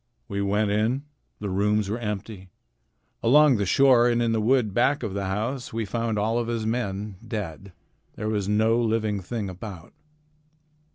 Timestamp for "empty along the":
1.99-3.67